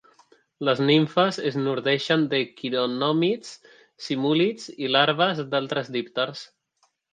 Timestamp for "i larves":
4.87-5.45